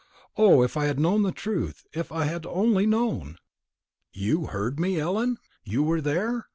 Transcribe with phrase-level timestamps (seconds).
[0.35, 3.37] O, if I had known the truth if I had only known!"
[4.11, 5.37] "You heard me, Ellen?
[5.63, 6.47] You were there?"